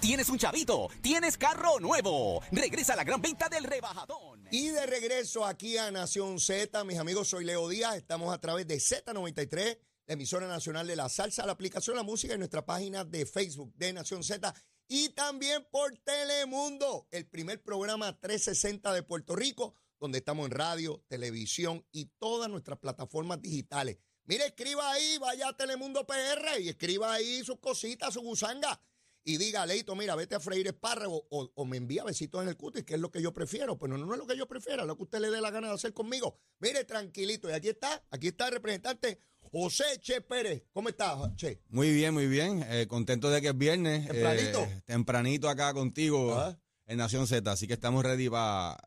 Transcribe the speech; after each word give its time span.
Tienes 0.00 0.28
un 0.28 0.38
chavito, 0.38 0.88
tienes 1.02 1.36
carro 1.36 1.80
nuevo. 1.80 2.40
Regresa 2.52 2.92
a 2.92 2.96
la 2.96 3.02
gran 3.02 3.20
venta 3.20 3.48
del 3.48 3.64
rebajadón. 3.64 4.46
Y 4.52 4.68
de 4.68 4.86
regreso 4.86 5.44
aquí 5.44 5.76
a 5.76 5.90
Nación 5.90 6.38
Z, 6.38 6.84
mis 6.84 6.98
amigos, 6.98 7.26
soy 7.26 7.44
Leo 7.44 7.68
Díaz. 7.68 7.96
Estamos 7.96 8.32
a 8.32 8.40
través 8.40 8.68
de 8.68 8.76
Z93, 8.76 9.76
la 10.06 10.14
emisora 10.14 10.46
nacional 10.46 10.86
de 10.86 10.94
la 10.94 11.08
salsa, 11.08 11.44
la 11.44 11.52
aplicación 11.52 11.96
La 11.96 12.04
Música 12.04 12.34
en 12.34 12.38
nuestra 12.38 12.64
página 12.64 13.04
de 13.04 13.26
Facebook 13.26 13.74
de 13.74 13.92
Nación 13.92 14.22
Z 14.22 14.54
y 14.86 15.08
también 15.10 15.66
por 15.68 15.98
Telemundo, 15.98 17.08
el 17.10 17.26
primer 17.26 17.60
programa 17.60 18.16
360 18.20 18.92
de 18.92 19.02
Puerto 19.02 19.34
Rico, 19.34 19.74
donde 19.98 20.18
estamos 20.18 20.46
en 20.46 20.52
radio, 20.52 21.02
televisión 21.08 21.84
y 21.90 22.04
todas 22.20 22.48
nuestras 22.48 22.78
plataformas 22.78 23.42
digitales. 23.42 23.98
Mire, 24.26 24.46
escriba 24.46 24.92
ahí, 24.92 25.18
vaya 25.18 25.48
a 25.48 25.56
Telemundo 25.56 26.06
PR 26.06 26.60
y 26.60 26.68
escriba 26.68 27.12
ahí 27.12 27.42
sus 27.42 27.58
cositas, 27.58 28.14
su 28.14 28.20
gusanga 28.20 28.80
y 29.28 29.36
diga, 29.36 29.66
Leito, 29.66 29.94
mira, 29.94 30.14
vete 30.14 30.34
a 30.36 30.40
freír 30.40 30.66
espárrago 30.66 31.26
o, 31.28 31.50
o, 31.54 31.64
me 31.66 31.76
envía 31.76 32.02
besitos 32.02 32.42
en 32.42 32.48
el 32.48 32.56
cutis, 32.56 32.84
que 32.84 32.94
es 32.94 33.00
lo 33.00 33.10
que 33.10 33.20
yo 33.20 33.34
prefiero. 33.34 33.78
Pero 33.78 33.98
no, 33.98 34.06
no 34.06 34.14
es 34.14 34.18
lo 34.18 34.26
que 34.26 34.38
yo 34.38 34.48
prefiero, 34.48 34.82
es 34.82 34.88
lo 34.88 34.96
que 34.96 35.02
usted 35.02 35.20
le 35.20 35.30
dé 35.30 35.40
la 35.42 35.50
gana 35.50 35.68
de 35.68 35.74
hacer 35.74 35.92
conmigo. 35.92 36.38
Mire, 36.60 36.84
tranquilito. 36.84 37.50
Y 37.50 37.52
aquí 37.52 37.68
está, 37.68 38.02
aquí 38.10 38.28
está 38.28 38.46
el 38.46 38.54
representante 38.54 39.20
José 39.40 39.84
Che 40.00 40.22
Pérez. 40.22 40.64
¿Cómo 40.72 40.88
estás, 40.88 41.18
Che? 41.36 41.60
Muy 41.68 41.92
bien, 41.92 42.14
muy 42.14 42.26
bien. 42.26 42.64
Eh, 42.68 42.86
contento 42.88 43.28
de 43.28 43.42
que 43.42 43.48
es 43.48 43.58
viernes. 43.58 44.06
¿Tempranito? 44.06 44.62
Eh, 44.64 44.82
tempranito 44.86 45.48
acá 45.50 45.74
contigo 45.74 46.32
Ajá. 46.34 46.58
en 46.86 46.96
Nación 46.96 47.26
Z. 47.26 47.52
Así 47.52 47.66
que 47.66 47.74
estamos 47.74 48.02
ready 48.02 48.30
para... 48.30 48.78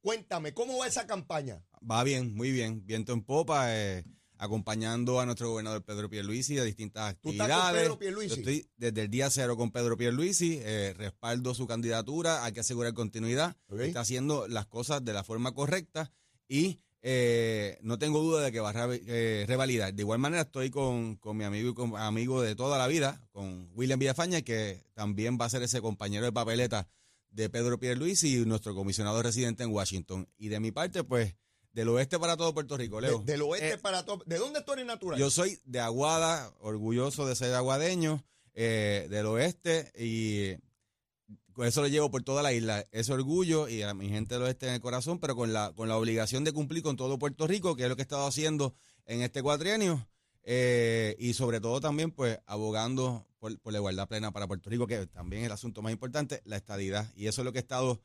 Cuéntame, 0.00 0.54
¿cómo 0.54 0.78
va 0.78 0.86
esa 0.86 1.06
campaña? 1.06 1.62
Va 1.88 2.02
bien, 2.04 2.34
muy 2.34 2.52
bien. 2.52 2.86
Viento 2.86 3.12
en 3.12 3.22
popa. 3.22 3.76
eh, 3.76 4.02
acompañando 4.40 5.20
a 5.20 5.26
nuestro 5.26 5.50
gobernador 5.50 5.82
Pedro 5.84 6.08
Pierluisi 6.10 6.58
a 6.58 6.64
distintas 6.64 7.14
¿Tú 7.20 7.28
actividades. 7.30 7.50
estás 7.52 7.68
con 7.70 7.74
Pedro 7.78 7.98
Pierluisi? 7.98 8.28
Yo 8.28 8.34
estoy 8.40 8.68
desde 8.76 9.02
el 9.02 9.10
día 9.10 9.30
cero 9.30 9.56
con 9.56 9.70
Pedro 9.70 9.96
Pierluisi, 9.96 10.58
eh, 10.62 10.94
respaldo 10.96 11.54
su 11.54 11.66
candidatura, 11.66 12.44
hay 12.44 12.52
que 12.52 12.60
asegurar 12.60 12.94
continuidad, 12.94 13.56
está 13.78 14.00
haciendo 14.00 14.48
las 14.48 14.66
cosas 14.66 15.04
de 15.04 15.12
la 15.12 15.22
forma 15.24 15.52
correcta 15.52 16.10
y 16.48 16.80
eh, 17.02 17.78
no 17.82 17.98
tengo 17.98 18.20
duda 18.20 18.42
de 18.42 18.52
que 18.52 18.60
va 18.60 18.70
a 18.70 18.86
re- 18.86 19.02
eh, 19.06 19.44
revalidar. 19.48 19.94
De 19.94 20.02
igual 20.02 20.18
manera 20.18 20.42
estoy 20.42 20.70
con, 20.70 21.16
con 21.16 21.36
mi 21.36 21.44
amigo 21.44 21.70
y 21.70 21.74
con, 21.74 21.96
amigo 21.96 22.42
de 22.42 22.54
toda 22.54 22.76
la 22.78 22.86
vida, 22.88 23.22
con 23.32 23.70
William 23.74 23.98
Villafaña, 23.98 24.42
que 24.42 24.84
también 24.94 25.38
va 25.40 25.46
a 25.46 25.50
ser 25.50 25.62
ese 25.62 25.80
compañero 25.80 26.24
de 26.24 26.32
papeleta 26.32 26.88
de 27.30 27.48
Pedro 27.48 27.78
Pierluisi 27.78 28.36
y 28.36 28.44
nuestro 28.44 28.74
comisionado 28.74 29.22
residente 29.22 29.62
en 29.62 29.70
Washington. 29.70 30.28
Y 30.36 30.48
de 30.48 30.60
mi 30.60 30.72
parte, 30.72 31.04
pues, 31.04 31.36
del 31.72 31.88
oeste 31.88 32.18
para 32.18 32.36
todo 32.36 32.52
Puerto 32.54 32.76
Rico, 32.76 33.00
Leo. 33.00 33.18
De- 33.20 33.32
del 33.32 33.42
oeste 33.42 33.72
Eh, 33.74 33.78
para 33.78 34.04
todo. 34.04 34.22
¿De 34.26 34.38
dónde 34.38 34.62
tú 34.62 34.72
eres 34.72 34.86
natural? 34.86 35.18
yo 35.18 35.30
soy 35.30 35.60
de 35.64 35.80
Aguada, 35.80 36.52
orgulloso 36.60 37.26
de 37.26 37.36
ser 37.36 37.54
aguadeño, 37.54 38.24
eh, 38.54 39.06
del 39.10 39.26
oeste, 39.26 39.92
y 39.96 40.56
con 41.52 41.66
eso 41.66 41.80
lo 41.82 41.88
llevo 41.88 42.10
por 42.10 42.22
toda 42.22 42.42
la 42.42 42.52
isla. 42.52 42.86
Ese 42.90 43.12
orgullo 43.12 43.68
y 43.68 43.82
a 43.82 43.94
mi 43.94 44.08
gente 44.08 44.34
del 44.34 44.42
oeste 44.44 44.66
en 44.66 44.74
el 44.74 44.80
corazón, 44.80 45.18
pero 45.20 45.36
con 45.36 45.52
la, 45.52 45.72
con 45.74 45.88
la 45.88 45.96
obligación 45.96 46.42
de 46.44 46.52
cumplir 46.52 46.82
con 46.82 46.96
todo 46.96 47.18
Puerto 47.18 47.46
Rico, 47.46 47.76
que 47.76 47.84
es 47.84 47.88
lo 47.88 47.96
que 47.96 48.02
he 48.02 48.04
estado 48.04 48.26
haciendo 48.26 48.74
en 49.06 49.22
este 49.22 49.42
cuatrienio, 49.42 50.08
eh, 50.42 51.16
y 51.18 51.34
sobre 51.34 51.60
todo 51.60 51.80
también, 51.80 52.10
pues, 52.12 52.38
abogando 52.46 53.26
por, 53.38 53.58
por 53.60 53.72
la 53.72 53.78
igualdad 53.78 54.08
plena 54.08 54.32
para 54.32 54.46
Puerto 54.46 54.70
Rico, 54.70 54.86
que 54.86 55.06
también 55.06 55.42
es 55.42 55.46
el 55.46 55.52
asunto 55.52 55.82
más 55.82 55.92
importante, 55.92 56.40
la 56.44 56.56
estadidad. 56.56 57.12
Y 57.14 57.26
eso 57.26 57.42
es 57.42 57.44
lo 57.44 57.52
que 57.52 57.58
he 57.58 57.62
estado 57.62 58.00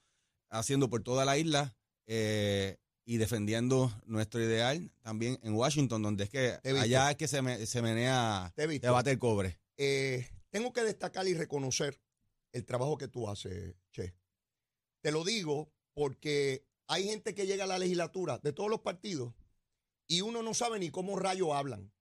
haciendo 0.49 0.89
por 0.89 1.01
toda 1.01 1.25
la 1.25 1.37
isla. 1.37 1.75
eh, 2.07 2.77
y 3.05 3.17
defendiendo 3.17 3.91
nuestro 4.07 4.41
ideal 4.41 4.91
también 5.01 5.39
en 5.43 5.53
Washington, 5.53 6.01
donde 6.01 6.23
es 6.25 6.29
que 6.29 6.57
allá 6.81 7.11
es 7.11 7.17
que 7.17 7.27
se, 7.27 7.41
me- 7.41 7.65
se 7.65 7.81
menea, 7.81 8.51
Te 8.79 8.89
bate 8.89 9.11
el 9.11 9.19
cobre. 9.19 9.59
Eh, 9.77 10.27
tengo 10.49 10.73
que 10.73 10.81
destacar 10.83 11.27
y 11.27 11.33
reconocer 11.33 12.01
el 12.51 12.65
trabajo 12.65 12.97
que 12.97 13.07
tú 13.07 13.29
haces, 13.29 13.75
Che. 13.91 14.15
Te 15.01 15.11
lo 15.11 15.23
digo 15.23 15.71
porque 15.93 16.65
hay 16.87 17.03
gente 17.05 17.35
que 17.35 17.45
llega 17.45 17.65
a 17.65 17.67
la 17.67 17.77
legislatura 17.77 18.39
de 18.39 18.53
todos 18.53 18.69
los 18.69 18.81
partidos 18.81 19.33
y 20.07 20.21
uno 20.21 20.41
no 20.41 20.53
sabe 20.53 20.79
ni 20.79 20.89
cómo 20.89 21.17
rayos 21.17 21.49
hablan, 21.53 21.91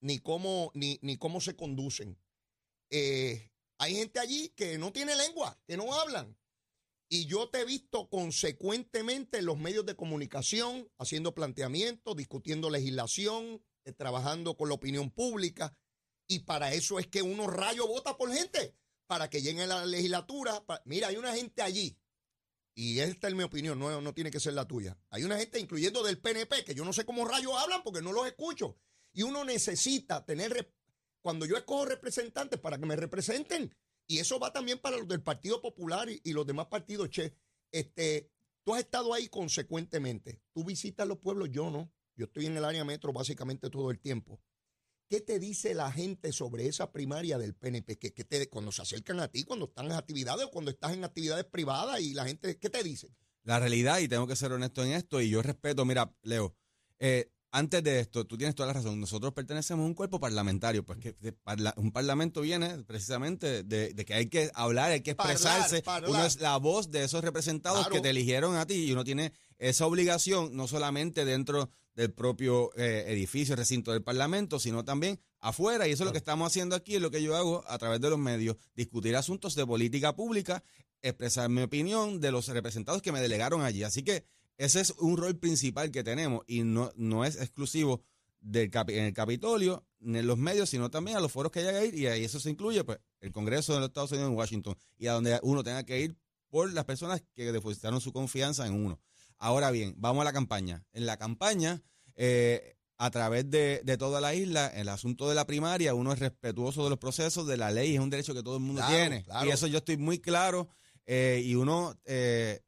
ni 0.00 0.18
cómo, 0.18 0.70
ni, 0.74 0.98
ni 1.02 1.16
cómo 1.18 1.40
se 1.40 1.56
conducen. 1.56 2.16
Eh, 2.90 3.50
hay 3.78 3.96
gente 3.96 4.18
allí 4.20 4.50
que 4.50 4.78
no 4.78 4.92
tiene 4.92 5.14
lengua, 5.16 5.58
que 5.66 5.76
no 5.76 5.92
hablan. 5.94 6.36
Y 7.08 7.26
yo 7.26 7.48
te 7.50 7.60
he 7.60 7.64
visto 7.64 8.08
consecuentemente 8.08 9.38
en 9.38 9.46
los 9.46 9.58
medios 9.58 9.86
de 9.86 9.96
comunicación, 9.96 10.90
haciendo 10.98 11.34
planteamientos, 11.34 12.16
discutiendo 12.16 12.70
legislación, 12.70 13.62
eh, 13.84 13.92
trabajando 13.92 14.56
con 14.56 14.68
la 14.68 14.74
opinión 14.74 15.10
pública. 15.10 15.76
Y 16.26 16.40
para 16.40 16.72
eso 16.72 16.98
es 16.98 17.06
que 17.06 17.22
uno 17.22 17.46
rayo 17.46 17.86
vota 17.86 18.16
por 18.16 18.32
gente, 18.32 18.74
para 19.06 19.28
que 19.28 19.42
llegue 19.42 19.62
a 19.62 19.66
la 19.66 19.86
legislatura. 19.86 20.64
Mira, 20.86 21.08
hay 21.08 21.16
una 21.16 21.34
gente 21.34 21.62
allí, 21.62 21.98
y 22.74 22.98
esta 22.98 23.28
es 23.28 23.34
mi 23.34 23.44
opinión, 23.44 23.78
no, 23.78 24.00
no 24.00 24.14
tiene 24.14 24.30
que 24.30 24.40
ser 24.40 24.54
la 24.54 24.66
tuya. 24.66 24.98
Hay 25.10 25.22
una 25.22 25.38
gente, 25.38 25.60
incluyendo 25.60 26.02
del 26.02 26.20
PNP, 26.20 26.64
que 26.64 26.74
yo 26.74 26.84
no 26.84 26.92
sé 26.92 27.04
cómo 27.04 27.24
rayos 27.24 27.52
hablan 27.56 27.82
porque 27.84 28.02
no 28.02 28.12
los 28.12 28.26
escucho. 28.26 28.76
Y 29.12 29.22
uno 29.22 29.44
necesita 29.44 30.24
tener, 30.24 30.72
cuando 31.22 31.46
yo 31.46 31.56
escojo 31.56 31.84
representantes, 31.84 32.58
para 32.58 32.78
que 32.78 32.86
me 32.86 32.96
representen. 32.96 33.72
Y 34.06 34.18
eso 34.18 34.38
va 34.38 34.52
también 34.52 34.78
para 34.78 34.98
los 34.98 35.08
del 35.08 35.22
Partido 35.22 35.60
Popular 35.60 36.08
y, 36.08 36.32
los 36.32 36.46
demás 36.46 36.66
partidos, 36.66 37.10
che. 37.10 37.34
Este, 37.72 38.30
tú 38.62 38.74
has 38.74 38.80
estado 38.80 39.14
ahí 39.14 39.28
consecuentemente. 39.28 40.42
Tú 40.52 40.64
visitas 40.64 41.08
los 41.08 41.18
pueblos, 41.18 41.48
yo 41.50 41.70
no. 41.70 41.90
Yo 42.16 42.26
estoy 42.26 42.46
en 42.46 42.56
el 42.56 42.64
área 42.64 42.84
metro 42.84 43.12
básicamente 43.12 43.70
todo 43.70 43.90
el 43.90 43.98
tiempo. 43.98 44.40
¿Qué 45.08 45.20
te 45.20 45.38
dice 45.38 45.74
la 45.74 45.90
gente 45.92 46.32
sobre 46.32 46.66
esa 46.66 46.92
primaria 46.92 47.38
del 47.38 47.54
PNP? 47.54 47.98
¿Qué, 47.98 48.10
te, 48.10 48.48
cuando 48.48 48.72
se 48.72 48.82
acercan 48.82 49.20
a 49.20 49.28
ti, 49.28 49.44
cuando 49.44 49.66
están 49.66 49.86
en 49.86 49.92
actividades 49.92 50.46
o 50.46 50.50
cuando 50.50 50.70
estás 50.70 50.92
en 50.92 51.04
actividades 51.04 51.44
privadas 51.44 52.00
y 52.00 52.14
la 52.14 52.24
gente, 52.24 52.58
¿qué 52.58 52.70
te 52.70 52.82
dicen? 52.82 53.14
La 53.42 53.58
realidad, 53.58 53.98
y 53.98 54.08
tengo 54.08 54.26
que 54.26 54.36
ser 54.36 54.52
honesto 54.52 54.82
en 54.82 54.92
esto, 54.92 55.20
y 55.20 55.28
yo 55.28 55.42
respeto, 55.42 55.84
mira, 55.84 56.14
Leo, 56.22 56.56
eh, 56.98 57.30
antes 57.56 57.84
de 57.84 58.00
esto, 58.00 58.26
tú 58.26 58.36
tienes 58.36 58.54
toda 58.56 58.66
la 58.66 58.72
razón, 58.72 58.98
nosotros 58.98 59.32
pertenecemos 59.32 59.84
a 59.84 59.86
un 59.86 59.94
cuerpo 59.94 60.18
parlamentario, 60.18 60.84
pues 60.84 60.98
que 60.98 61.12
de 61.20 61.32
parla- 61.32 61.72
un 61.76 61.92
parlamento 61.92 62.40
viene 62.40 62.82
precisamente 62.82 63.62
de, 63.62 63.94
de 63.94 64.04
que 64.04 64.14
hay 64.14 64.26
que 64.26 64.50
hablar, 64.54 64.90
hay 64.90 65.02
que 65.02 65.12
expresarse, 65.12 65.80
parlar. 65.82 66.10
uno 66.10 66.26
es 66.26 66.40
la 66.40 66.56
voz 66.56 66.90
de 66.90 67.04
esos 67.04 67.22
representados 67.22 67.78
Claro. 67.86 67.94
que 67.94 68.00
te 68.00 68.10
eligieron 68.10 68.56
a 68.56 68.66
ti, 68.66 68.84
y 68.86 68.92
uno 68.92 69.04
tiene 69.04 69.32
esa 69.58 69.86
obligación, 69.86 70.56
no 70.56 70.66
solamente 70.66 71.24
dentro 71.24 71.70
del 71.94 72.12
propio 72.12 72.70
eh, 72.76 73.04
edificio, 73.06 73.54
recinto 73.54 73.92
del 73.92 74.02
Parlamento, 74.02 74.58
sino 74.58 74.84
también 74.84 75.20
afuera. 75.38 75.86
Y 75.86 75.92
eso 75.92 76.02
es 76.02 76.06
lo 76.06 76.12
que 76.12 76.18
estamos 76.18 76.48
haciendo 76.48 76.74
aquí, 76.74 76.96
es 76.96 77.00
lo 77.00 77.12
que 77.12 77.22
yo 77.22 77.36
hago 77.36 77.62
a 77.68 77.78
través 77.78 78.00
de 78.00 78.10
los 78.10 78.18
medios, 78.18 78.56
discutir 78.74 79.14
asuntos 79.14 79.54
de 79.54 79.64
política 79.64 80.16
pública, 80.16 80.64
expresar 81.02 81.48
mi 81.50 81.62
opinión 81.62 82.20
de 82.20 82.32
los 82.32 82.48
representados 82.48 83.00
que 83.00 83.12
me 83.12 83.20
delegaron 83.20 83.62
allí. 83.62 83.84
Así 83.84 84.02
que 84.02 84.24
ese 84.58 84.80
es 84.80 84.90
un 84.98 85.16
rol 85.16 85.36
principal 85.38 85.90
que 85.90 86.04
tenemos 86.04 86.42
y 86.46 86.62
no, 86.62 86.90
no 86.96 87.24
es 87.24 87.36
exclusivo 87.36 88.02
del 88.40 88.70
capi- 88.70 88.92
en 88.98 89.04
el 89.06 89.12
Capitolio, 89.14 89.86
ni 90.00 90.18
en 90.18 90.26
los 90.26 90.36
medios, 90.38 90.68
sino 90.68 90.90
también 90.90 91.16
a 91.16 91.20
los 91.20 91.32
foros 91.32 91.50
que 91.50 91.60
haya 91.60 91.72
que 91.80 91.86
ir. 91.86 91.94
Y 91.94 92.06
ahí 92.06 92.24
eso 92.24 92.38
se 92.38 92.50
incluye 92.50 92.84
pues, 92.84 92.98
el 93.20 93.32
Congreso 93.32 93.72
de 93.72 93.80
los 93.80 93.88
Estados 93.88 94.12
Unidos 94.12 94.30
en 94.30 94.36
Washington 94.36 94.76
y 94.98 95.06
a 95.06 95.12
donde 95.12 95.38
uno 95.42 95.64
tenga 95.64 95.82
que 95.84 96.00
ir 96.00 96.16
por 96.50 96.72
las 96.72 96.84
personas 96.84 97.22
que 97.34 97.50
depositaron 97.52 98.00
su 98.00 98.12
confianza 98.12 98.66
en 98.66 98.74
uno. 98.74 99.00
Ahora 99.38 99.70
bien, 99.70 99.94
vamos 99.96 100.20
a 100.20 100.24
la 100.24 100.32
campaña. 100.32 100.84
En 100.92 101.06
la 101.06 101.16
campaña, 101.16 101.82
eh, 102.16 102.76
a 102.98 103.10
través 103.10 103.50
de, 103.50 103.80
de 103.84 103.96
toda 103.96 104.20
la 104.20 104.34
isla, 104.34 104.68
el 104.68 104.88
asunto 104.88 105.28
de 105.28 105.34
la 105.34 105.46
primaria, 105.46 105.94
uno 105.94 106.12
es 106.12 106.18
respetuoso 106.20 106.84
de 106.84 106.90
los 106.90 106.98
procesos, 106.98 107.46
de 107.46 107.56
la 107.56 107.70
ley, 107.72 107.94
es 107.94 108.00
un 108.00 108.10
derecho 108.10 108.34
que 108.34 108.42
todo 108.42 108.56
el 108.58 108.62
mundo 108.62 108.82
Claro, 108.82 108.94
tiene. 108.94 109.24
claro. 109.24 109.46
Y 109.48 109.52
eso 109.52 109.66
yo 109.66 109.78
estoy 109.78 109.96
muy 109.96 110.18
claro 110.20 110.68
eh, 111.06 111.42
y 111.44 111.54
uno, 111.56 111.98
eh, 112.04 112.60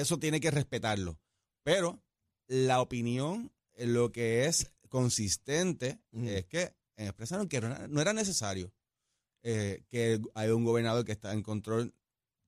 eso 0.00 0.18
tiene 0.18 0.40
que 0.40 0.50
respetarlo. 0.50 1.20
Pero 1.62 2.02
la 2.48 2.80
opinión, 2.80 3.52
eh, 3.74 3.86
lo 3.86 4.10
que 4.10 4.46
es 4.46 4.70
consistente, 4.88 6.00
es 6.12 6.46
que 6.46 6.74
expresaron 6.96 7.48
que 7.48 7.60
no 7.60 8.00
era, 8.00 8.12
necesario 8.12 8.72
eh, 9.42 9.84
que 9.88 10.20
hay 10.34 10.50
un 10.50 10.64
gobernador 10.64 11.04
que 11.04 11.12
está 11.12 11.32
en 11.32 11.42
control, 11.42 11.94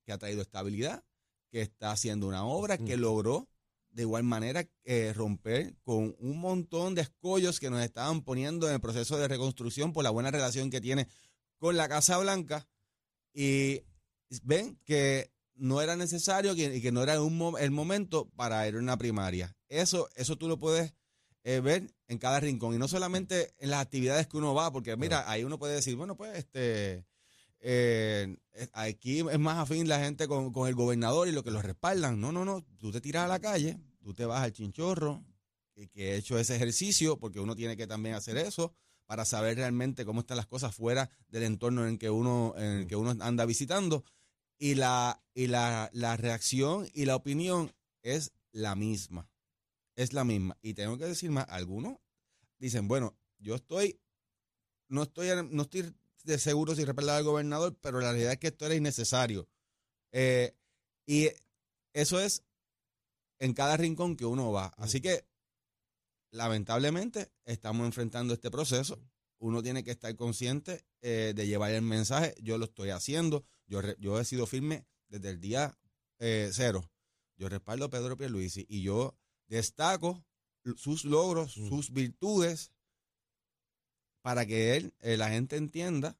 que 0.05 0.13
ha 0.13 0.19
traído 0.19 0.43
estabilidad, 0.43 1.05
que 1.51 1.63
está 1.63 1.93
haciendo 1.93 2.27
una 2.29 2.45
obra, 2.45 2.79
que 2.79 2.97
logró 2.97 3.49
de 3.91 4.03
igual 4.03 4.25
manera 4.25 4.69
eh, 4.85 5.13
romper 5.15 5.75
con 5.83 6.15
un 6.19 6.39
montón 6.39 6.95
de 6.95 7.03
escollos 7.03 7.59
que 7.61 7.71
nos 7.71 7.83
estaban 7.83 8.23
poniendo 8.23 8.69
en 8.69 8.75
el 8.75 8.81
proceso 8.81 9.17
de 9.17 9.29
reconstrucción 9.29 9.93
por 9.93 10.05
la 10.05 10.11
buena 10.11 10.31
relación 10.31 10.69
que 10.69 10.81
tiene 10.81 11.09
con 11.59 11.77
la 11.77 11.89
Casa 11.89 12.19
Blanca. 12.19 12.69
Y 13.33 13.83
ven 14.43 14.79
que 14.85 15.31
no 15.57 15.81
era 15.81 15.97
necesario 15.97 16.55
y 16.55 16.81
que 16.81 16.93
no 16.93 17.03
era 17.03 17.21
un 17.21 17.57
el 17.59 17.71
momento 17.71 18.29
para 18.37 18.67
ir 18.69 18.77
a 18.77 18.79
una 18.79 18.97
primaria. 18.97 19.57
Eso, 19.69 20.09
eso 20.17 20.37
tú 20.37 20.49
lo 20.49 20.59
puedes 20.59 20.95
eh, 21.45 21.61
ver 21.61 21.95
en 22.09 22.19
cada 22.19 22.41
rincón 22.41 22.75
y 22.75 22.79
no 22.79 22.89
solamente 22.89 23.55
en 23.59 23.71
las 23.71 23.81
actividades 23.81 24.27
que 24.27 24.37
uno 24.37 24.55
va, 24.55 24.73
porque 24.73 24.97
mira, 24.97 25.31
ahí 25.31 25.45
uno 25.45 25.59
puede 25.59 25.75
decir, 25.75 25.97
bueno, 25.97 26.17
pues 26.17 26.37
este 26.37 27.07
eh, 27.61 28.37
aquí 28.73 29.21
es 29.21 29.39
más 29.39 29.59
afín 29.59 29.89
la 29.89 29.99
gente 29.99 30.29
con, 30.29 30.53
con 30.53 30.69
el 30.69 30.75
gobernador 30.75 31.29
y 31.29 31.33
lo 31.33 31.43
que 31.43 31.51
lo 31.51 31.63
respaldan. 31.63 32.21
No, 32.21 32.33
no, 32.33 32.45
no, 32.45 32.65
tú 32.79 32.93
te 32.93 33.01
tiras 33.01 33.25
a 33.25 33.29
la 33.29 33.41
calle, 33.41 33.79
tú 34.03 34.15
te 34.15 34.25
vas 34.25 34.43
al 34.43 34.53
chinchorro, 34.53 35.25
que, 35.75 35.89
que 35.89 36.13
he 36.13 36.17
hecho 36.17 36.39
ese 36.39 36.57
ejercicio, 36.57 37.19
porque 37.19 37.41
uno 37.41 37.57
tiene 37.57 37.77
que 37.77 37.87
también 37.87 38.15
hacer 38.15 38.37
eso 38.37 38.73
para 39.07 39.25
saber 39.25 39.57
realmente 39.57 40.05
cómo 40.05 40.21
están 40.21 40.37
las 40.37 40.47
cosas 40.47 40.75
fuera 40.75 41.09
del 41.29 41.45
entorno 41.45 41.87
en 41.87 41.99
que 41.99 42.11
uno, 42.11 42.55
en 42.57 42.81
el 42.81 42.87
que 42.87 42.97
uno 42.97 43.17
anda 43.21 43.47
visitando. 43.47 44.05
Y 44.59 44.75
la, 44.75 45.23
y 45.35 45.49
la, 45.49 45.91
la 45.93 46.17
reacción 46.17 46.89
y 46.95 47.05
la 47.05 47.17
opinión 47.17 47.75
es 48.03 48.33
la 48.53 48.75
misma. 48.75 49.31
Es 49.95 50.13
la 50.13 50.25
misma. 50.25 50.57
Y 50.63 50.75
tengo 50.75 50.97
que 50.97 51.05
decir 51.07 51.31
más, 51.31 51.47
algunos 51.49 51.99
dicen, 52.59 52.89
bueno, 52.89 53.17
yo 53.39 53.55
estoy, 53.55 54.01
no 54.89 55.03
estoy, 55.05 55.29
no 55.51 55.63
estoy 55.63 55.95
de 56.25 56.39
seguro 56.39 56.75
si 56.75 56.85
respaldar 56.85 57.19
al 57.19 57.25
gobernador, 57.25 57.77
pero 57.81 58.01
la 58.01 58.11
realidad 58.11 58.33
es 58.33 58.39
que 58.39 58.49
esto 58.49 58.67
era 58.67 58.75
innecesario. 58.75 59.49
Eh, 60.13 60.55
y 61.07 61.29
eso 61.93 62.21
es 62.21 62.43
en 63.39 63.53
cada 63.55 63.77
rincón 63.77 64.17
que 64.17 64.27
uno 64.27 64.53
va. 64.53 64.73
Así 64.77 65.01
que, 65.01 65.27
lamentablemente, 66.31 67.31
estamos 67.45 67.87
enfrentando 67.87 68.35
este 68.35 68.51
proceso. 68.51 68.99
Uno 69.39 69.63
tiene 69.63 69.85
que 69.85 69.91
estar 69.91 70.15
consciente 70.17 70.85
eh, 71.03 71.33
de 71.37 71.47
llevar 71.47 71.73
el 71.73 71.83
mensaje. 71.83 72.35
Yo 72.41 72.59
lo 72.59 72.65
estoy 72.67 72.91
haciendo. 72.91 73.45
Yo, 73.67 73.81
yo 73.99 74.19
he 74.19 74.25
sido 74.25 74.47
firme 74.47 74.87
desde 75.09 75.31
el 75.31 75.41
día 75.41 75.79
eh, 76.19 76.51
cero. 76.53 76.91
Yo 77.37 77.49
respaldo 77.49 77.85
a 77.85 77.91
Pedro 77.91 78.17
Pierluisi 78.17 78.65
y 78.69 78.83
yo 78.83 79.17
destaco 79.47 80.25
sus 80.77 81.05
logros, 81.05 81.57
Mm. 81.57 81.69
sus 81.69 81.93
virtudes, 81.93 82.73
para 84.23 84.47
que 84.47 84.77
él, 84.77 84.95
eh, 85.01 85.17
la 85.17 85.29
gente 85.29 85.57
entienda. 85.57 86.19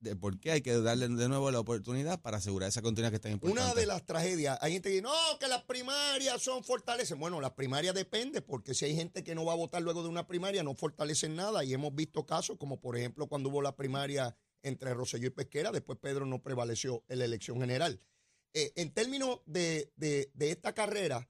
De 0.00 0.14
por 0.16 0.38
qué 0.38 0.52
hay 0.52 0.60
que 0.62 0.72
darle 0.80 1.08
de 1.08 1.28
nuevo 1.28 1.50
la 1.50 1.60
oportunidad 1.60 2.20
para 2.20 2.36
asegurar 2.36 2.68
esa 2.68 2.82
continuidad 2.82 3.10
que 3.10 3.16
es 3.16 3.22
tan 3.22 3.32
importante. 3.32 3.60
Una 3.62 3.74
de 3.74 3.86
las 3.86 4.06
tragedias, 4.06 4.58
hay 4.60 4.72
gente 4.74 4.88
que 4.90 4.96
dice, 4.96 5.02
no, 5.02 5.38
que 5.40 5.48
las 5.48 5.62
primarias 5.64 6.40
son 6.40 6.62
fortalecen. 6.62 7.18
Bueno, 7.18 7.40
las 7.40 7.52
primarias 7.52 7.94
depende, 7.94 8.40
porque 8.42 8.74
si 8.74 8.84
hay 8.84 8.94
gente 8.94 9.24
que 9.24 9.34
no 9.34 9.44
va 9.44 9.54
a 9.54 9.56
votar 9.56 9.82
luego 9.82 10.02
de 10.02 10.08
una 10.08 10.26
primaria, 10.26 10.62
no 10.62 10.74
fortalecen 10.74 11.34
nada. 11.34 11.64
Y 11.64 11.74
hemos 11.74 11.94
visto 11.94 12.24
casos, 12.26 12.56
como 12.58 12.80
por 12.80 12.96
ejemplo 12.96 13.26
cuando 13.26 13.48
hubo 13.48 13.60
la 13.62 13.74
primaria 13.76 14.36
entre 14.62 14.94
Rosselló 14.94 15.26
y 15.28 15.30
Pesquera, 15.30 15.72
después 15.72 15.98
Pedro 16.00 16.26
no 16.26 16.42
prevaleció 16.42 17.04
en 17.08 17.18
la 17.20 17.24
elección 17.24 17.60
general. 17.60 17.98
Eh, 18.54 18.72
en 18.76 18.92
términos 18.92 19.40
de, 19.46 19.92
de- 19.96 20.30
de 20.34 20.50
esta 20.50 20.74
carrera, 20.74 21.28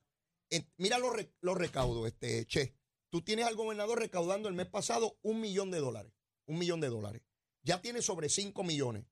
eh, 0.50 0.62
mira 0.76 0.98
los, 0.98 1.12
re- 1.14 1.32
los 1.40 1.56
recaudos, 1.56 2.06
este, 2.06 2.46
Che. 2.46 2.74
Tú 3.10 3.22
tienes 3.22 3.46
al 3.46 3.56
gobernador 3.56 3.98
recaudando 3.98 4.48
el 4.50 4.54
mes 4.54 4.66
pasado 4.66 5.18
un 5.22 5.40
millón 5.40 5.70
de 5.70 5.78
dólares. 5.78 6.12
Un 6.46 6.58
millón 6.58 6.80
de 6.80 6.88
dólares. 6.88 7.22
Ya 7.62 7.81
tiene 7.81 8.02
sobre 8.02 8.28
cinco 8.28 8.62
millones. 8.64 9.05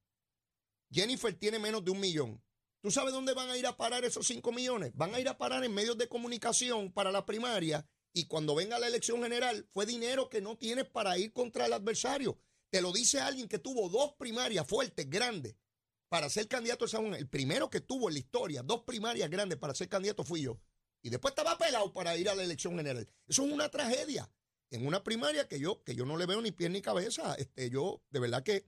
Jennifer 0.91 1.35
tiene 1.35 1.59
menos 1.59 1.85
de 1.85 1.91
un 1.91 2.01
millón. 2.01 2.43
¿Tú 2.81 2.91
sabes 2.91 3.13
dónde 3.13 3.35
van 3.35 3.51
a 3.51 3.57
ir 3.57 3.67
a 3.67 3.77
parar 3.77 4.05
esos 4.05 4.27
5 4.29 4.53
millones? 4.53 4.93
Van 4.95 5.13
a 5.13 5.19
ir 5.19 5.29
a 5.29 5.37
parar 5.37 5.65
en 5.65 5.75
medios 5.75 5.99
de 5.99 6.09
comunicación 6.09 6.93
para 6.93 7.11
la 7.11 7.27
primaria 7.27 7.85
y 8.13 8.27
cuando 8.27 8.55
venga 8.55 8.79
la 8.79 8.87
elección 8.87 9.23
general 9.23 9.69
fue 9.73 9.87
dinero 9.87 10.29
que 10.29 10.41
no 10.41 10.57
tienes 10.57 10.85
para 10.85 11.19
ir 11.19 11.33
contra 11.33 11.67
el 11.67 11.73
adversario. 11.73 12.39
Te 12.71 12.81
lo 12.81 12.93
dice 12.93 13.21
alguien 13.21 13.49
que 13.49 13.59
tuvo 13.59 13.89
dos 13.89 14.15
primarias 14.15 14.67
fuertes, 14.67 15.11
grandes, 15.11 15.57
para 16.09 16.29
ser 16.31 16.47
candidato 16.47 16.85
a 16.85 16.89
San. 16.89 17.13
El 17.15 17.29
primero 17.29 17.69
que 17.69 17.81
tuvo 17.81 18.09
en 18.09 18.15
la 18.15 18.21
historia, 18.21 18.63
dos 18.63 18.85
primarias 18.85 19.29
grandes 19.29 19.59
para 19.59 19.75
ser 19.75 19.89
candidato 19.89 20.25
fui 20.25 20.43
yo. 20.43 20.61
Y 21.03 21.11
después 21.11 21.33
estaba 21.33 21.59
pelado 21.59 21.93
para 21.93 22.17
ir 22.17 22.29
a 22.29 22.35
la 22.35 22.43
elección 22.43 22.77
general. 22.77 23.09
Eso 23.27 23.45
es 23.45 23.53
una 23.53 23.69
tragedia. 23.69 24.31
En 24.71 24.87
una 24.87 25.03
primaria 25.05 25.47
que 25.49 25.61
yo, 25.61 25.83
que 25.85 25.95
yo 25.95 26.05
no 26.07 26.17
le 26.17 26.27
veo 26.27 26.41
ni 26.43 26.51
pie 26.53 26.69
ni 26.69 26.83
cabeza, 26.83 27.35
este, 27.37 27.71
yo 27.71 28.03
de 28.11 28.21
verdad 28.21 28.43
que 28.43 28.67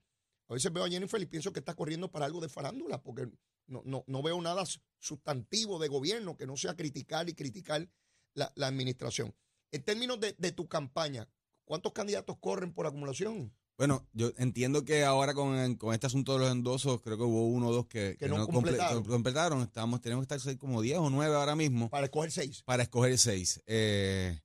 a 0.48 0.54
veces 0.54 0.72
veo 0.72 0.84
a 0.84 0.88
Jennifer 0.88 1.20
y 1.20 1.26
pienso 1.26 1.52
que 1.52 1.58
está 1.58 1.74
corriendo 1.74 2.10
para 2.10 2.26
algo 2.26 2.40
de 2.40 2.48
farándula, 2.48 3.02
porque 3.02 3.28
no, 3.66 3.82
no, 3.84 4.04
no 4.06 4.22
veo 4.22 4.40
nada 4.40 4.64
sustantivo 4.98 5.78
de 5.78 5.88
gobierno 5.88 6.36
que 6.36 6.46
no 6.46 6.56
sea 6.56 6.74
criticar 6.76 7.28
y 7.28 7.34
criticar 7.34 7.88
la, 8.34 8.52
la 8.54 8.66
administración. 8.68 9.34
En 9.72 9.82
términos 9.82 10.20
de, 10.20 10.34
de 10.38 10.52
tu 10.52 10.68
campaña, 10.68 11.28
¿cuántos 11.64 11.92
candidatos 11.92 12.36
corren 12.40 12.72
por 12.72 12.86
acumulación? 12.86 13.52
Bueno, 13.76 14.08
yo 14.12 14.32
entiendo 14.38 14.84
que 14.84 15.04
ahora 15.04 15.34
con, 15.34 15.76
con 15.76 15.94
este 15.94 16.06
asunto 16.08 16.32
de 16.34 16.40
los 16.40 16.50
endosos, 16.52 17.00
creo 17.00 17.16
que 17.16 17.22
hubo 17.22 17.46
uno 17.46 17.68
o 17.68 17.72
dos 17.72 17.86
que, 17.86 18.16
Que 18.18 18.28
no 18.28 18.36
comple- 18.46 18.52
completaron. 18.52 19.04
completaron. 19.04 19.62
Estamos, 19.62 20.00
tenemos 20.00 20.22
que 20.22 20.34
estar 20.34 20.40
seis- 20.40 20.58
como 20.58 20.82
10 20.82 20.98
o 20.98 21.10
9 21.10 21.34
ahora 21.36 21.54
mismo 21.54 21.88
Para 21.90 22.06
escoger 22.06 22.32
seis. 22.32 22.62
para 22.64 22.82
escoger 22.82 23.16
seis. 23.18 23.62
Eh, 23.66 24.40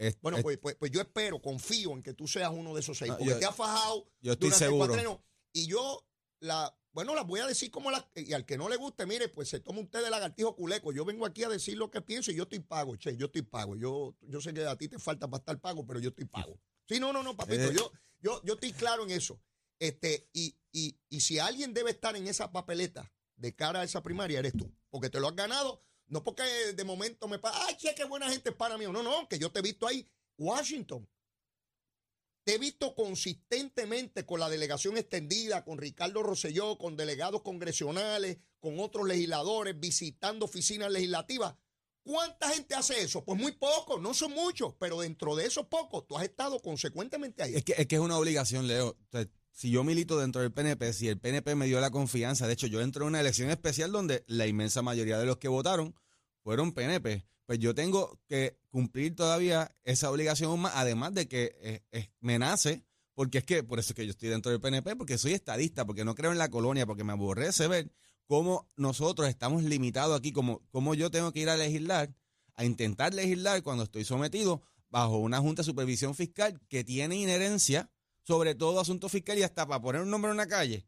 es- 0.00 0.20
Bueno, 0.20 0.38
es- 0.38 0.42
pues, 0.42 0.58
pues, 0.58 0.74
pues 0.76 0.90
yo 0.90 1.00
espero, 1.00 1.40
confío 1.40 1.92
en 1.92 2.02
que 2.02 2.14
tú 2.14 2.26
seas 2.26 2.50
uno 2.52 2.74
de 2.74 2.80
esos 2.80 2.98
seis, 2.98 3.12
porque 3.12 3.26
yo- 3.32 3.38
te 3.38 3.44
has 3.46 3.54
fajado 3.56 4.06
yo 4.20 4.32
estoy 4.32 4.48
durante 4.48 4.64
el 4.64 4.68
seguro. 4.70 4.86
cuatrienio. 4.88 5.24
Y 5.52 5.66
yo, 5.66 6.06
la, 6.40 6.76
bueno, 6.92 7.14
las 7.14 7.26
voy 7.26 7.40
a 7.40 7.46
decir 7.46 7.70
como 7.70 7.90
las, 7.90 8.04
y 8.14 8.32
al 8.32 8.44
que 8.46 8.56
no 8.58 8.68
le 8.68 8.76
guste, 8.76 9.06
mire, 9.06 9.28
pues 9.28 9.48
se 9.48 9.60
toma 9.60 9.84
té 9.90 9.98
de 10.00 10.10
lagartijo 10.10 10.56
culeco. 10.56 10.92
Yo 10.92 11.04
vengo 11.04 11.26
aquí 11.26 11.44
a 11.44 11.48
decir 11.48 11.76
lo 11.76 11.90
que 11.90 12.00
pienso 12.00 12.30
y 12.32 12.34
yo 12.36 12.44
estoy 12.44 12.60
pago, 12.60 12.96
che, 12.96 13.16
yo 13.16 13.26
estoy 13.26 13.42
pago. 13.42 13.76
Yo, 13.76 14.16
yo 14.22 14.40
sé 14.40 14.52
que 14.54 14.64
a 14.66 14.76
ti 14.76 14.88
te 14.88 14.98
falta 14.98 15.28
para 15.28 15.40
estar 15.40 15.60
pago, 15.60 15.86
pero 15.86 16.00
yo 16.00 16.08
estoy 16.10 16.24
pago. 16.24 16.58
Sí, 16.88 16.98
no, 16.98 17.12
no, 17.12 17.22
no, 17.22 17.36
papito, 17.36 17.62
Eh. 17.64 17.74
yo, 17.74 17.92
yo, 18.20 18.42
yo 18.44 18.54
estoy 18.54 18.72
claro 18.72 19.04
en 19.04 19.10
eso. 19.12 19.40
Este, 19.78 20.28
y, 20.32 20.56
y, 20.72 20.98
y 21.08 21.20
si 21.20 21.38
alguien 21.38 21.72
debe 21.72 21.90
estar 21.90 22.16
en 22.16 22.26
esa 22.26 22.50
papeleta 22.52 23.12
de 23.36 23.54
cara 23.54 23.80
a 23.80 23.84
esa 23.84 24.02
primaria, 24.02 24.38
eres 24.38 24.52
tú. 24.52 24.70
Porque 24.90 25.08
te 25.08 25.20
lo 25.20 25.28
has 25.28 25.36
ganado, 25.36 25.82
no 26.10 26.22
porque 26.24 26.42
de 26.74 26.84
momento 26.84 27.28
me 27.28 27.38
pasa, 27.38 27.66
ay, 27.66 27.76
che, 27.76 27.94
qué 27.94 28.04
buena 28.04 28.28
gente 28.28 28.50
es 28.50 28.56
para 28.56 28.76
mí. 28.76 28.84
No, 28.84 29.02
no, 29.02 29.28
que 29.28 29.38
yo 29.38 29.50
te 29.50 29.60
he 29.60 29.62
visto 29.62 29.86
ahí. 29.86 30.06
Washington, 30.36 31.08
te 32.44 32.54
he 32.54 32.58
visto 32.58 32.94
consistentemente 32.94 34.26
con 34.26 34.40
la 34.40 34.48
delegación 34.48 34.96
extendida, 34.96 35.64
con 35.64 35.78
Ricardo 35.78 36.22
Rosselló, 36.22 36.78
con 36.78 36.96
delegados 36.96 37.42
congresionales, 37.42 38.38
con 38.58 38.80
otros 38.80 39.06
legisladores, 39.06 39.78
visitando 39.78 40.46
oficinas 40.46 40.90
legislativas. 40.90 41.54
¿Cuánta 42.02 42.48
gente 42.48 42.74
hace 42.74 43.02
eso? 43.02 43.24
Pues 43.24 43.38
muy 43.38 43.52
poco, 43.52 44.00
no 44.00 44.12
son 44.12 44.32
muchos, 44.32 44.74
pero 44.80 45.00
dentro 45.00 45.36
de 45.36 45.46
esos 45.46 45.66
pocos, 45.66 46.08
tú 46.08 46.16
has 46.16 46.24
estado 46.24 46.60
consecuentemente 46.60 47.42
ahí. 47.42 47.54
Es 47.54 47.64
que, 47.64 47.74
es 47.76 47.86
que 47.86 47.96
es 47.96 48.00
una 48.00 48.18
obligación, 48.18 48.66
Leo. 48.66 48.96
Si 49.60 49.70
yo 49.70 49.84
milito 49.84 50.18
dentro 50.18 50.40
del 50.40 50.52
PNP, 50.52 50.94
si 50.94 51.08
el 51.08 51.18
PNP 51.18 51.54
me 51.54 51.66
dio 51.66 51.82
la 51.82 51.90
confianza, 51.90 52.46
de 52.46 52.54
hecho 52.54 52.66
yo 52.66 52.80
entro 52.80 53.02
en 53.02 53.08
una 53.08 53.20
elección 53.20 53.50
especial 53.50 53.92
donde 53.92 54.24
la 54.26 54.46
inmensa 54.46 54.80
mayoría 54.80 55.18
de 55.18 55.26
los 55.26 55.36
que 55.36 55.48
votaron 55.48 55.94
fueron 56.42 56.72
PNP, 56.72 57.26
pues 57.44 57.58
yo 57.58 57.74
tengo 57.74 58.18
que 58.26 58.58
cumplir 58.70 59.14
todavía 59.14 59.70
esa 59.84 60.10
obligación 60.10 60.58
más, 60.58 60.72
además 60.76 61.12
de 61.12 61.28
que 61.28 61.82
eh, 61.92 62.08
me 62.20 62.38
nace, 62.38 62.86
porque 63.12 63.36
es 63.36 63.44
que, 63.44 63.62
por 63.62 63.78
eso 63.78 63.90
es 63.90 63.96
que 63.96 64.06
yo 64.06 64.12
estoy 64.12 64.30
dentro 64.30 64.50
del 64.50 64.62
PNP, 64.62 64.96
porque 64.96 65.18
soy 65.18 65.34
estadista, 65.34 65.84
porque 65.84 66.06
no 66.06 66.14
creo 66.14 66.32
en 66.32 66.38
la 66.38 66.48
colonia, 66.48 66.86
porque 66.86 67.04
me 67.04 67.12
aborrece 67.12 67.68
ver 67.68 67.92
cómo 68.26 68.70
nosotros 68.76 69.28
estamos 69.28 69.62
limitados 69.62 70.18
aquí, 70.18 70.32
como, 70.32 70.66
como 70.70 70.94
yo 70.94 71.10
tengo 71.10 71.34
que 71.34 71.40
ir 71.40 71.50
a 71.50 71.58
legislar, 71.58 72.16
a 72.54 72.64
intentar 72.64 73.12
legislar 73.12 73.62
cuando 73.62 73.84
estoy 73.84 74.06
sometido 74.06 74.62
bajo 74.88 75.18
una 75.18 75.38
Junta 75.38 75.60
de 75.60 75.66
Supervisión 75.66 76.14
Fiscal 76.14 76.58
que 76.66 76.82
tiene 76.82 77.16
inherencia 77.16 77.90
sobre 78.30 78.54
todo 78.54 78.78
asunto 78.78 79.08
fiscal 79.08 79.36
y 79.38 79.42
hasta 79.42 79.66
para 79.66 79.82
poner 79.82 80.02
un 80.02 80.08
nombre 80.08 80.30
en 80.30 80.36
una 80.36 80.46
calle. 80.46 80.86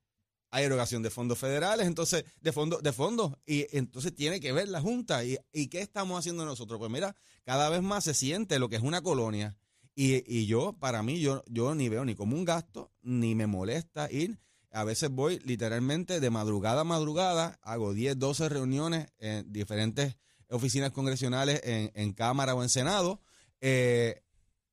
Hay 0.52 0.62
erogación 0.62 1.02
de 1.02 1.10
fondos 1.10 1.36
federales, 1.40 1.88
entonces, 1.88 2.24
de 2.40 2.52
fondos, 2.52 2.84
de 2.84 2.92
fondos, 2.92 3.32
y 3.44 3.66
entonces 3.76 4.14
tiene 4.14 4.38
que 4.38 4.52
ver 4.52 4.68
la 4.68 4.80
Junta. 4.80 5.24
¿Y, 5.24 5.38
¿Y 5.52 5.66
qué 5.66 5.80
estamos 5.80 6.16
haciendo 6.16 6.44
nosotros? 6.44 6.78
Pues 6.78 6.88
mira, 6.88 7.16
cada 7.42 7.68
vez 7.68 7.82
más 7.82 8.04
se 8.04 8.14
siente 8.14 8.60
lo 8.60 8.68
que 8.68 8.76
es 8.76 8.82
una 8.82 9.02
colonia. 9.02 9.56
Y, 9.96 10.22
y 10.32 10.46
yo, 10.46 10.74
para 10.74 11.02
mí, 11.02 11.18
yo, 11.18 11.42
yo 11.48 11.74
ni 11.74 11.88
veo 11.88 12.04
ni 12.04 12.14
como 12.14 12.36
un 12.36 12.44
gasto, 12.44 12.92
ni 13.02 13.34
me 13.34 13.48
molesta 13.48 14.08
ir. 14.08 14.38
A 14.70 14.84
veces 14.84 15.10
voy 15.10 15.40
literalmente 15.40 16.20
de 16.20 16.30
madrugada 16.30 16.82
a 16.82 16.84
madrugada, 16.84 17.58
hago 17.60 17.92
10, 17.92 18.20
12 18.20 18.50
reuniones 18.50 19.08
en 19.18 19.52
diferentes 19.52 20.14
oficinas 20.48 20.92
congresionales 20.92 21.60
en, 21.64 21.90
en 21.94 22.12
Cámara 22.12 22.54
o 22.54 22.62
en 22.62 22.68
Senado. 22.68 23.20
eh, 23.60 24.22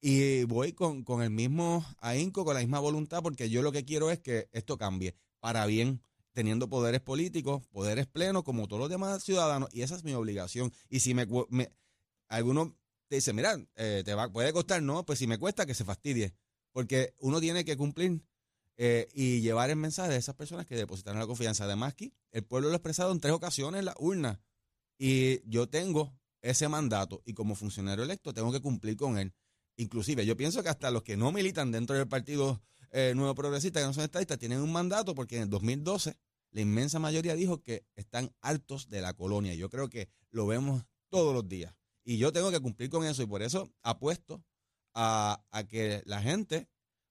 y 0.01 0.44
voy 0.46 0.74
con, 0.74 1.03
con 1.03 1.22
el 1.22 1.29
mismo 1.29 1.86
ahínco, 2.00 2.46
con 2.46 2.53
la 2.53 2.62
misma 2.62 2.79
voluntad, 2.79 3.22
porque 3.22 3.50
yo 3.50 3.62
lo 3.62 3.72
que 3.72 3.86
quiero 3.86 4.12
es 4.12 4.20
que 4.20 4.48
esto 4.51 4.77
cambie 4.77 5.15
para 5.39 5.65
bien, 5.65 6.01
teniendo 6.34 6.70
poderes 6.70 7.01
políticos, 7.01 7.65
poderes 7.68 8.08
plenos, 8.08 8.44
como 8.44 8.68
todos 8.68 8.79
los 8.79 8.89
demás 8.89 9.24
ciudadanos, 9.24 9.70
y 9.74 9.82
esa 9.82 9.96
es 9.96 10.03
mi 10.03 10.13
obligación. 10.13 10.72
Y 10.89 11.01
si 11.01 11.13
me, 11.13 11.27
me 11.50 11.72
alguno 12.27 12.77
te 13.08 13.15
dice, 13.15 13.34
mira, 13.34 13.60
eh, 13.75 14.03
te 14.06 14.13
va, 14.13 14.32
puede 14.32 14.53
costar, 14.53 14.82
no, 14.82 15.06
pues 15.06 15.20
si 15.20 15.27
me 15.27 15.38
cuesta, 15.38 15.65
que 15.65 15.74
se 15.74 15.84
fastidie, 15.84 16.34
porque 16.72 17.15
uno 17.20 17.41
tiene 17.41 17.65
que 17.65 17.75
cumplir 17.75 18.22
eh, 18.77 19.08
y 19.13 19.41
llevar 19.41 19.72
el 19.72 19.75
mensaje 19.75 20.12
de 20.12 20.18
esas 20.18 20.36
personas 20.36 20.65
que 20.65 20.75
depositaron 20.75 21.20
la 21.20 21.27
confianza. 21.27 21.63
Además, 21.65 21.94
aquí 21.94 22.13
el 22.32 22.44
pueblo 22.44 22.70
lo 22.70 22.75
ha 22.75 22.77
expresado 22.77 23.12
en 23.12 23.20
tres 23.20 23.34
ocasiones 23.34 23.79
en 23.79 23.86
la 23.86 23.96
urna, 24.00 24.39
y 24.98 25.41
yo 25.50 25.68
tengo 25.68 26.13
ese 26.41 26.70
mandato, 26.70 27.22
y 27.25 27.34
como 27.34 27.56
funcionario 27.56 28.03
electo 28.03 28.34
tengo 28.34 28.51
que 28.51 28.62
cumplir 28.62 28.96
con 28.96 29.18
él. 29.18 29.34
Inclusive, 29.79 30.25
yo 30.25 30.36
pienso 30.36 30.62
que 30.62 30.67
hasta 30.67 30.91
los 30.91 31.03
que 31.03 31.15
no 31.15 31.31
militan 31.31 31.71
dentro 31.71 31.95
del 31.95 32.05
Partido 32.05 32.62
eh, 32.91 33.13
Nuevo 33.15 33.33
Progresista, 33.33 33.79
que 33.79 33.86
no 33.86 33.93
son 33.93 34.03
estadistas, 34.03 34.38
tienen 34.38 34.59
un 34.59 34.74
mandato 34.74 35.15
porque 35.15 35.38
en 35.38 35.43
el 35.43 35.50
2012 35.50 36.17
la 36.51 36.59
inmensa 36.59 37.00
mayoría 37.00 37.33
dijo 37.33 37.62
que 37.62 37.86
están 37.95 38.29
hartos 38.41 38.89
de 38.89 39.00
la 39.00 39.13
colonia. 39.13 39.53
Yo 39.55 39.69
creo 39.69 39.88
que 39.88 40.09
lo 40.31 40.48
vemos 40.48 40.83
todos 41.07 41.33
los 41.33 41.48
días. 41.48 41.74
Y 42.03 42.17
yo 42.17 42.33
tengo 42.33 42.51
que 42.51 42.59
cumplir 42.59 42.89
con 42.89 43.05
eso 43.05 43.24
y 43.24 43.25
por 43.25 43.41
eso 43.41 43.71
apuesto 43.81 44.43
a, 44.95 45.45
a 45.50 45.63
que 45.63 46.03
la 46.05 46.21
gente 46.21 46.67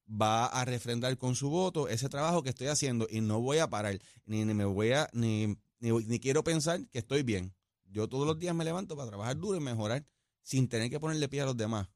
va 0.07 0.45
a 0.45 0.67
refrendar 0.67 1.17
con 1.17 1.37
su 1.37 1.49
voto 1.49 1.89
ese 1.89 2.11
trabajo 2.11 2.43
que 2.43 2.51
estoy 2.51 2.67
haciendo 2.67 3.07
y 3.09 3.23
no 3.23 3.41
voy 3.41 3.59
a 3.59 3.71
parar, 3.71 3.99
ni, 4.27 4.45
ni 4.45 4.53
me 4.53 4.67
voy 4.67 4.93
a, 4.93 5.09
ni, 5.15 5.57
ni, 5.81 5.91
ni 5.91 6.21
quiero 6.21 6.45
pensar 6.45 6.87
que 6.91 6.99
estoy 6.99 7.23
bien. 7.23 7.55
Yo 7.87 8.11
todos 8.11 8.27
los 8.27 8.39
días 8.39 8.55
me 8.55 8.67
levanto 8.67 8.95
para 8.95 9.09
trabajar 9.09 9.39
duro 9.39 9.57
y 9.57 9.61
mejorar 9.61 10.05
sin 10.43 10.69
tener 10.69 10.91
que 10.91 11.01
ponerle 11.01 11.31
pie 11.31 11.41
a 11.41 11.47
los 11.47 11.57
demás 11.57 11.89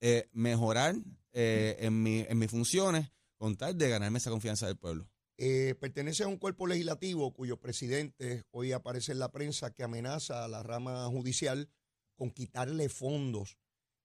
Eh, 0.00 0.28
mejorar 0.32 0.94
eh, 1.32 1.76
en, 1.80 2.02
mi- 2.02 2.24
en 2.28 2.38
mis 2.38 2.50
funciones 2.50 3.10
con 3.36 3.56
tal 3.56 3.76
de 3.78 3.88
ganarme 3.88 4.18
esa 4.18 4.30
confianza 4.30 4.66
del 4.66 4.76
pueblo. 4.76 5.08
Eh, 5.36 5.74
pertenece 5.80 6.22
a 6.22 6.28
un 6.28 6.36
cuerpo 6.36 6.66
legislativo 6.66 7.32
cuyo 7.32 7.58
presidente 7.58 8.44
hoy 8.52 8.72
aparece 8.72 9.12
en 9.12 9.18
la 9.18 9.32
prensa 9.32 9.72
que 9.74 9.82
amenaza 9.82 10.44
a 10.44 10.48
la 10.48 10.62
rama 10.62 11.06
judicial 11.08 11.68
con 12.14 12.30
quitarle 12.30 12.88
fondos 12.88 13.58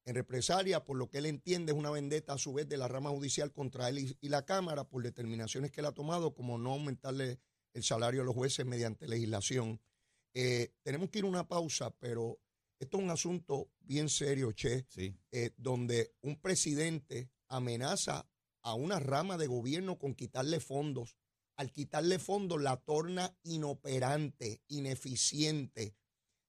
en 0.05 0.15
represalia 0.15 0.83
por 0.83 0.97
lo 0.97 1.09
que 1.09 1.19
él 1.19 1.27
entiende 1.27 1.71
es 1.71 1.77
una 1.77 1.91
vendetta 1.91 2.33
a 2.33 2.37
su 2.39 2.51
vez 2.53 2.67
de 2.67 2.77
la 2.77 2.87
rama 2.87 3.11
judicial 3.11 3.51
contra 3.51 3.89
él 3.89 3.99
y, 3.99 4.17
y 4.21 4.29
la 4.29 4.43
Cámara 4.45 4.85
por 4.85 5.03
determinaciones 5.03 5.71
que 5.71 5.81
él 5.81 5.85
ha 5.85 5.91
tomado 5.91 6.33
como 6.33 6.57
no 6.57 6.71
aumentarle 6.71 7.39
el 7.73 7.83
salario 7.83 8.21
a 8.21 8.25
los 8.25 8.33
jueces 8.33 8.65
mediante 8.65 9.07
legislación. 9.07 9.79
Eh, 10.33 10.73
tenemos 10.81 11.09
que 11.11 11.19
ir 11.19 11.25
a 11.25 11.27
una 11.27 11.47
pausa, 11.47 11.91
pero 11.99 12.39
esto 12.79 12.97
es 12.97 13.03
un 13.03 13.09
asunto 13.09 13.69
bien 13.79 14.09
serio, 14.09 14.51
Che 14.53 14.85
Sí. 14.89 15.13
eh, 15.31 15.53
donde 15.57 16.15
un 16.21 16.39
presidente 16.39 17.29
amenaza 17.47 18.27
a 18.61 18.73
una 18.73 18.99
rama 18.99 19.37
de 19.37 19.47
gobierno 19.47 19.97
con 19.97 20.13
quitarle 20.15 20.59
fondos. 20.59 21.15
Al 21.55 21.71
quitarle 21.71 22.19
fondos 22.19 22.61
la 22.61 22.77
torna 22.77 23.37
inoperante, 23.43 24.61
ineficiente, 24.67 25.95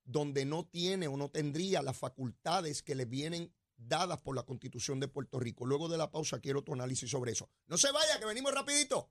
donde 0.04 0.44
no 0.44 0.66
tiene 0.66 1.08
o 1.08 1.16
no 1.16 1.30
tendría 1.30 1.82
las 1.82 1.96
facultades 1.96 2.82
que 2.82 2.94
le 2.94 3.04
vienen 3.06 3.52
dadas 3.76 4.20
por 4.20 4.36
la 4.36 4.44
Constitución 4.44 5.00
de 5.00 5.08
Puerto 5.08 5.40
Rico. 5.40 5.66
Luego 5.66 5.88
de 5.88 5.98
la 5.98 6.10
pausa 6.10 6.38
quiero 6.40 6.62
tu 6.62 6.74
análisis 6.74 7.10
sobre 7.10 7.32
eso. 7.32 7.48
No 7.66 7.76
se 7.76 7.90
vaya, 7.90 8.18
que 8.18 8.26
venimos 8.26 8.52
rapidito. 8.52 9.10